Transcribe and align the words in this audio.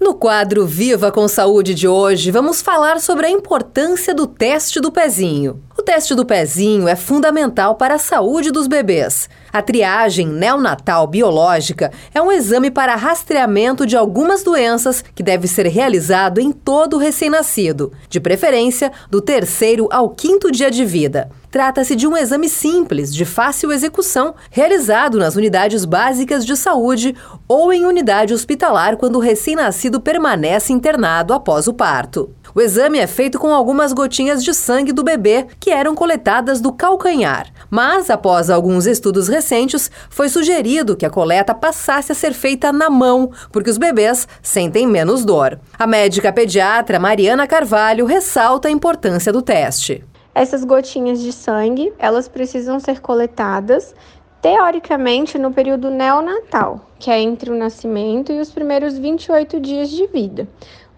No 0.00 0.14
quadro 0.14 0.64
Viva 0.64 1.12
com 1.12 1.28
Saúde 1.28 1.74
de 1.74 1.86
hoje, 1.86 2.30
vamos 2.30 2.62
falar 2.62 2.98
sobre 3.00 3.26
a 3.26 3.30
importância 3.30 4.14
do 4.14 4.26
teste 4.26 4.80
do 4.80 4.90
pezinho. 4.90 5.60
O 5.90 5.92
teste 5.92 6.14
do 6.14 6.24
pezinho 6.24 6.86
é 6.86 6.94
fundamental 6.94 7.74
para 7.74 7.96
a 7.96 7.98
saúde 7.98 8.52
dos 8.52 8.68
bebês. 8.68 9.28
A 9.52 9.60
triagem 9.60 10.24
neonatal 10.24 11.04
biológica 11.08 11.90
é 12.14 12.22
um 12.22 12.30
exame 12.30 12.70
para 12.70 12.94
rastreamento 12.94 13.84
de 13.84 13.96
algumas 13.96 14.44
doenças 14.44 15.02
que 15.12 15.20
deve 15.20 15.48
ser 15.48 15.66
realizado 15.66 16.40
em 16.40 16.52
todo 16.52 16.96
recém-nascido, 16.96 17.90
de 18.08 18.20
preferência 18.20 18.92
do 19.10 19.20
terceiro 19.20 19.88
ao 19.90 20.10
quinto 20.10 20.52
dia 20.52 20.70
de 20.70 20.84
vida. 20.84 21.28
Trata-se 21.50 21.96
de 21.96 22.06
um 22.06 22.16
exame 22.16 22.48
simples, 22.48 23.12
de 23.12 23.24
fácil 23.24 23.72
execução, 23.72 24.36
realizado 24.48 25.18
nas 25.18 25.34
unidades 25.34 25.84
básicas 25.84 26.46
de 26.46 26.56
saúde 26.56 27.16
ou 27.48 27.72
em 27.72 27.84
unidade 27.84 28.32
hospitalar 28.32 28.96
quando 28.96 29.16
o 29.16 29.20
recém-nascido 29.20 30.00
permanece 30.00 30.72
internado 30.72 31.34
após 31.34 31.66
o 31.66 31.74
parto. 31.74 32.30
O 32.54 32.60
exame 32.60 32.98
é 32.98 33.06
feito 33.06 33.38
com 33.38 33.54
algumas 33.54 33.92
gotinhas 33.92 34.42
de 34.42 34.52
sangue 34.52 34.92
do 34.92 35.04
bebê 35.04 35.46
que 35.60 35.70
eram 35.70 35.94
coletadas 35.94 36.60
do 36.60 36.72
calcanhar. 36.72 37.46
Mas, 37.70 38.10
após 38.10 38.50
alguns 38.50 38.86
estudos 38.86 39.28
recentes, 39.28 39.90
foi 40.08 40.28
sugerido 40.28 40.96
que 40.96 41.06
a 41.06 41.10
coleta 41.10 41.54
passasse 41.54 42.10
a 42.10 42.14
ser 42.14 42.32
feita 42.32 42.72
na 42.72 42.90
mão, 42.90 43.30
porque 43.52 43.70
os 43.70 43.78
bebês 43.78 44.26
sentem 44.42 44.86
menos 44.86 45.24
dor. 45.24 45.60
A 45.78 45.86
médica 45.86 46.32
pediatra 46.32 46.98
Mariana 46.98 47.46
Carvalho 47.46 48.04
ressalta 48.04 48.66
a 48.66 48.70
importância 48.70 49.32
do 49.32 49.42
teste. 49.42 50.04
Essas 50.34 50.64
gotinhas 50.64 51.20
de 51.20 51.32
sangue, 51.32 51.92
elas 51.98 52.28
precisam 52.28 52.80
ser 52.80 53.00
coletadas 53.00 53.94
teoricamente 54.40 55.38
no 55.38 55.52
período 55.52 55.90
neonatal, 55.90 56.88
que 56.98 57.10
é 57.10 57.20
entre 57.20 57.50
o 57.50 57.54
nascimento 57.54 58.32
e 58.32 58.40
os 58.40 58.50
primeiros 58.50 58.96
28 58.96 59.60
dias 59.60 59.90
de 59.90 60.06
vida. 60.06 60.48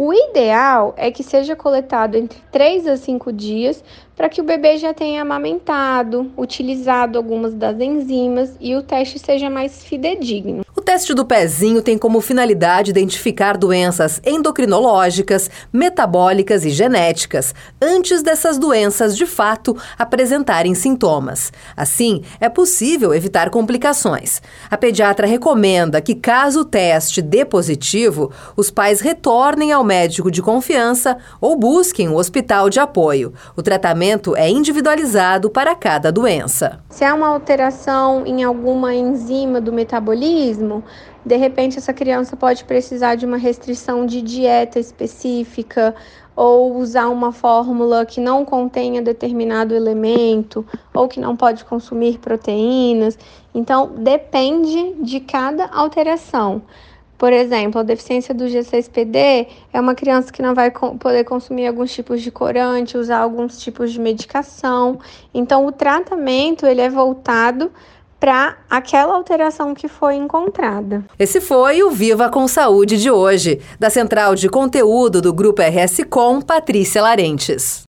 O 0.00 0.14
ideal 0.14 0.94
é 0.96 1.10
que 1.10 1.24
seja 1.24 1.56
coletado 1.56 2.14
entre 2.14 2.38
3 2.52 2.86
a 2.86 2.96
5 2.96 3.32
dias 3.32 3.82
para 4.18 4.28
que 4.28 4.40
o 4.40 4.44
bebê 4.44 4.76
já 4.78 4.92
tenha 4.92 5.22
amamentado, 5.22 6.28
utilizado 6.36 7.16
algumas 7.16 7.54
das 7.54 7.80
enzimas 7.80 8.56
e 8.60 8.74
o 8.74 8.82
teste 8.82 9.16
seja 9.16 9.48
mais 9.48 9.84
fidedigno 9.84 10.64
teste 10.88 11.12
do 11.12 11.22
pezinho 11.22 11.82
tem 11.82 11.98
como 11.98 12.18
finalidade 12.18 12.92
identificar 12.92 13.58
doenças 13.58 14.22
endocrinológicas, 14.24 15.50
metabólicas 15.70 16.64
e 16.64 16.70
genéticas 16.70 17.54
antes 17.78 18.22
dessas 18.22 18.56
doenças 18.56 19.14
de 19.14 19.26
fato 19.26 19.76
apresentarem 19.98 20.74
sintomas. 20.74 21.52
Assim, 21.76 22.22
é 22.40 22.48
possível 22.48 23.12
evitar 23.12 23.50
complicações. 23.50 24.40
A 24.70 24.78
pediatra 24.78 25.26
recomenda 25.26 26.00
que, 26.00 26.14
caso 26.14 26.60
o 26.60 26.64
teste 26.64 27.20
dê 27.20 27.44
positivo, 27.44 28.32
os 28.56 28.70
pais 28.70 29.02
retornem 29.02 29.72
ao 29.72 29.84
médico 29.84 30.30
de 30.30 30.40
confiança 30.40 31.18
ou 31.38 31.54
busquem 31.54 32.08
o 32.08 32.12
um 32.12 32.16
hospital 32.16 32.70
de 32.70 32.80
apoio. 32.80 33.34
O 33.54 33.62
tratamento 34.08 34.34
é 34.36 34.48
individualizado 34.48 35.50
para 35.50 35.74
cada 35.74 36.10
doença. 36.10 36.80
Se 36.88 37.04
há 37.04 37.14
uma 37.14 37.28
alteração 37.28 38.26
em 38.26 38.42
alguma 38.42 38.94
enzima 38.94 39.60
do 39.60 39.72
metabolismo, 39.72 40.82
de 41.24 41.36
repente, 41.36 41.76
essa 41.76 41.92
criança 41.92 42.36
pode 42.36 42.64
precisar 42.64 43.16
de 43.16 43.26
uma 43.26 43.36
restrição 43.36 44.06
de 44.06 44.22
dieta 44.22 44.78
específica 44.78 45.94
ou 46.34 46.76
usar 46.76 47.08
uma 47.08 47.32
fórmula 47.32 48.06
que 48.06 48.20
não 48.20 48.44
contenha 48.44 49.02
determinado 49.02 49.74
elemento 49.74 50.64
ou 50.94 51.06
que 51.06 51.20
não 51.20 51.36
pode 51.36 51.64
consumir 51.64 52.18
proteínas. 52.18 53.18
Então, 53.54 53.90
depende 53.98 54.94
de 55.02 55.20
cada 55.20 55.66
alteração. 55.66 56.62
Por 57.18 57.32
exemplo, 57.32 57.80
a 57.80 57.84
deficiência 57.84 58.32
do 58.32 58.44
G6PD 58.44 59.48
é 59.72 59.80
uma 59.80 59.96
criança 59.96 60.32
que 60.32 60.40
não 60.40 60.54
vai 60.54 60.70
poder 60.70 61.24
consumir 61.24 61.66
alguns 61.66 61.92
tipos 61.92 62.22
de 62.22 62.30
corante, 62.30 62.96
usar 62.96 63.18
alguns 63.18 63.58
tipos 63.58 63.92
de 63.92 64.00
medicação. 64.00 65.00
Então, 65.34 65.66
o 65.66 65.72
tratamento 65.72 66.64
ele 66.64 66.80
é 66.80 66.88
voltado 66.88 67.72
para 68.20 68.56
aquela 68.70 69.14
alteração 69.14 69.74
que 69.74 69.88
foi 69.88 70.14
encontrada. 70.14 71.04
Esse 71.18 71.40
foi 71.40 71.82
o 71.82 71.90
Viva 71.90 72.28
com 72.28 72.46
Saúde 72.46 72.96
de 72.96 73.10
hoje, 73.10 73.60
da 73.78 73.90
Central 73.90 74.34
de 74.34 74.48
Conteúdo 74.48 75.20
do 75.20 75.32
Grupo 75.32 75.60
RS 75.62 76.04
Com, 76.08 76.40
Patrícia 76.40 77.02
Larentes. 77.02 77.87